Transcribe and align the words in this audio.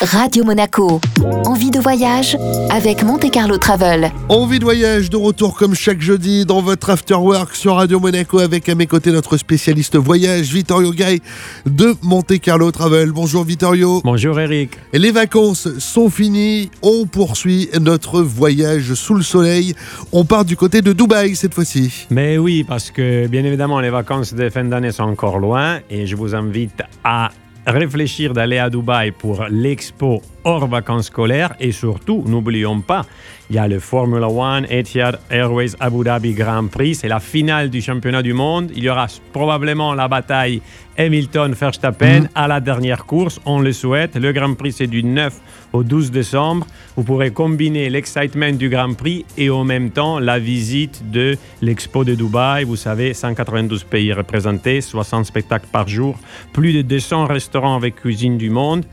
Radio 0.00 0.44
Monaco. 0.44 1.00
Envie 1.44 1.72
de 1.72 1.80
voyage 1.80 2.36
avec 2.70 3.02
Monte 3.02 3.32
Carlo 3.32 3.58
Travel. 3.58 4.12
Envie 4.28 4.60
de 4.60 4.64
voyage 4.64 5.10
de 5.10 5.16
retour 5.16 5.56
comme 5.56 5.74
chaque 5.74 6.00
jeudi 6.00 6.46
dans 6.46 6.62
votre 6.62 6.90
After 6.90 7.14
Work 7.14 7.56
sur 7.56 7.74
Radio 7.74 7.98
Monaco 7.98 8.38
avec 8.38 8.68
à 8.68 8.76
mes 8.76 8.86
côtés 8.86 9.10
notre 9.10 9.36
spécialiste 9.36 9.96
voyage 9.96 10.52
Vittorio 10.52 10.92
Gay 10.92 11.18
de 11.66 11.96
Monte 12.02 12.38
Carlo 12.38 12.70
Travel. 12.70 13.10
Bonjour 13.10 13.42
Vittorio. 13.42 14.00
Bonjour 14.04 14.38
Eric. 14.38 14.78
Les 14.92 15.10
vacances 15.10 15.68
sont 15.78 16.10
finies, 16.10 16.70
on 16.80 17.06
poursuit 17.06 17.68
notre 17.80 18.22
voyage 18.22 18.94
sous 18.94 19.14
le 19.14 19.22
soleil. 19.22 19.74
On 20.12 20.24
part 20.24 20.44
du 20.44 20.56
côté 20.56 20.80
de 20.80 20.92
Dubaï 20.92 21.34
cette 21.34 21.54
fois-ci. 21.54 22.06
Mais 22.10 22.38
oui, 22.38 22.62
parce 22.62 22.92
que 22.92 23.26
bien 23.26 23.44
évidemment 23.44 23.80
les 23.80 23.90
vacances 23.90 24.32
de 24.32 24.48
fin 24.48 24.62
d'année 24.62 24.92
sont 24.92 25.02
encore 25.02 25.40
loin 25.40 25.80
et 25.90 26.06
je 26.06 26.14
vous 26.14 26.36
invite 26.36 26.82
à 27.02 27.32
réfléchir 27.70 28.32
d'aller 28.32 28.58
à 28.58 28.70
Dubaï 28.70 29.10
pour 29.12 29.44
l'expo 29.50 30.22
hors 30.48 30.66
vacances 30.66 31.06
scolaires 31.08 31.54
et 31.60 31.72
surtout, 31.72 32.24
n'oublions 32.26 32.80
pas, 32.80 33.04
il 33.50 33.56
y 33.56 33.58
a 33.58 33.68
le 33.68 33.78
Formula 33.80 34.28
One 34.28 34.66
Etihad 34.70 35.18
Airways 35.30 35.72
Abu 35.78 36.04
Dhabi 36.04 36.32
Grand 36.32 36.68
Prix, 36.68 36.94
c'est 36.96 37.08
la 37.08 37.20
finale 37.20 37.68
du 37.68 37.82
championnat 37.82 38.22
du 38.22 38.32
monde. 38.32 38.70
Il 38.74 38.82
y 38.82 38.88
aura 38.88 39.06
probablement 39.32 39.92
la 39.94 40.08
bataille 40.08 40.62
Hamilton-Verstappen 40.96 42.20
Mhm. 42.22 42.28
à 42.34 42.48
la 42.48 42.60
dernière 42.60 43.04
course, 43.04 43.38
on 43.44 43.60
le 43.60 43.72
souhaite. 43.72 44.16
Le 44.16 44.32
Grand 44.32 44.54
Prix, 44.54 44.72
c'est 44.72 44.86
du 44.86 45.02
9 45.04 45.34
au 45.72 45.82
12 45.82 46.10
décembre. 46.10 46.66
Vous 46.96 47.04
pourrez 47.04 47.30
combiner 47.30 47.90
l'excitement 47.90 48.50
du 48.52 48.68
Grand 48.70 48.94
Prix 48.94 49.24
et 49.36 49.50
en 49.50 49.64
même 49.64 49.90
temps 49.90 50.18
la 50.18 50.38
visite 50.38 51.10
de 51.10 51.36
l'Expo 51.60 52.04
de 52.04 52.14
Dubaï. 52.14 52.64
Vous 52.64 52.76
savez, 52.76 53.12
192 53.14 53.84
pays 53.84 54.12
représentés, 54.14 54.80
60 54.80 55.26
spectacles 55.26 55.68
par 55.70 55.86
jour, 55.88 56.18
plus 56.54 56.72
de 56.72 56.82
200 56.82 57.26
restaurants 57.26 57.76
avec 57.76 57.96
cuisine 57.96 58.38
du 58.38 58.48
monde. 58.50 58.84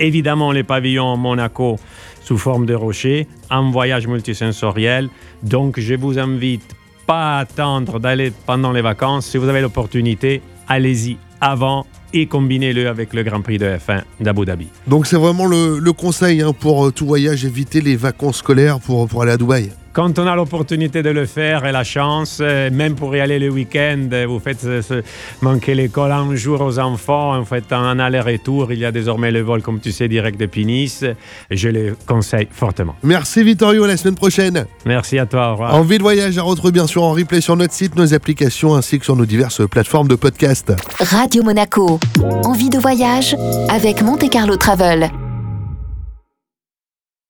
Évidemment, 0.00 0.52
les 0.52 0.64
pavillons 0.64 1.16
Monaco 1.16 1.78
sous 2.20 2.38
forme 2.38 2.66
de 2.66 2.74
rocher, 2.74 3.28
un 3.50 3.70
voyage 3.70 4.06
multisensoriel. 4.06 5.08
Donc, 5.42 5.78
je 5.78 5.94
vous 5.94 6.18
invite 6.18 6.74
pas 7.06 7.36
à 7.36 7.40
attendre 7.40 8.00
d'aller 8.00 8.32
pendant 8.46 8.72
les 8.72 8.82
vacances. 8.82 9.26
Si 9.26 9.36
vous 9.36 9.48
avez 9.48 9.60
l'opportunité, 9.60 10.40
allez-y 10.68 11.18
avant 11.40 11.86
et 12.14 12.26
combinez-le 12.26 12.88
avec 12.88 13.12
le 13.12 13.22
Grand 13.22 13.42
Prix 13.42 13.58
de 13.58 13.66
F1 13.66 14.02
d'Abu 14.20 14.46
Dhabi. 14.46 14.68
Donc 14.86 15.06
c'est 15.06 15.16
vraiment 15.16 15.46
le, 15.46 15.92
conseil 15.92 16.42
hein, 16.42 16.52
pour 16.58 16.86
euh, 16.86 16.90
tout 16.92 17.06
voyage, 17.06 17.44
éviter 17.44 17.80
les 17.80 17.96
vacances 17.96 18.38
scolaires 18.38 18.78
pour, 18.78 19.08
pour 19.08 19.22
aller 19.22 19.32
à 19.32 19.36
Dubaï. 19.36 19.70
Quand 19.94 20.18
on 20.18 20.26
a 20.26 20.34
l'opportunité 20.34 21.04
de 21.04 21.10
le 21.10 21.24
faire 21.24 21.64
et 21.64 21.70
la 21.70 21.84
chance, 21.84 22.38
euh, 22.40 22.68
même 22.72 22.96
pour 22.96 23.14
y 23.14 23.20
aller 23.20 23.38
le 23.38 23.48
week-end, 23.48 24.08
euh, 24.12 24.26
vous 24.28 24.40
faites 24.40 24.60
ce- 24.60 25.02
manquer 25.40 25.76
l'école 25.76 26.10
un 26.10 26.34
jour 26.34 26.60
aux 26.62 26.80
enfants, 26.80 27.36
en 27.38 27.44
fait 27.44 27.72
un 27.72 28.00
aller-retour, 28.00 28.72
il 28.72 28.80
y 28.80 28.84
a 28.84 28.90
désormais 28.90 29.30
le 29.30 29.40
vol, 29.42 29.62
comme 29.62 29.78
tu 29.78 29.92
sais, 29.92 30.08
direct 30.08 30.38
depuis 30.38 30.66
Nice. 30.66 31.04
Je 31.48 31.68
le 31.68 31.96
conseille 32.08 32.48
fortement. 32.50 32.96
Merci 33.04 33.44
Vittorio, 33.44 33.84
à 33.84 33.86
la 33.86 33.96
semaine 33.96 34.16
prochaine. 34.16 34.66
Merci 34.84 35.16
à 35.16 35.26
toi, 35.26 35.50
au 35.50 35.52
revoir. 35.52 35.74
Envie 35.76 35.98
de 35.98 36.02
voyage 36.02 36.36
à 36.38 36.42
retrouver 36.42 36.72
bien 36.72 36.88
sûr 36.88 37.04
en 37.04 37.12
replay 37.12 37.40
sur 37.40 37.56
notre 37.56 37.72
site, 37.72 37.94
nos 37.94 38.12
applications 38.14 38.74
ainsi 38.74 38.98
que 38.98 39.04
sur 39.04 39.14
nos 39.14 39.26
diverses 39.26 39.62
plateformes 39.68 40.08
de 40.08 40.16
podcast. 40.16 40.72
Radio 40.98 41.44
Monaco. 41.44 42.00
Envie 42.44 42.68
de 42.68 42.78
voyage 42.78 43.36
avec 43.68 44.02
Monte 44.02 44.28
Carlo 44.28 44.56
Travel. 44.56 45.08